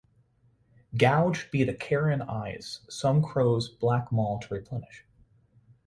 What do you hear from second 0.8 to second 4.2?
Gouged be the carrion eyes some crow's black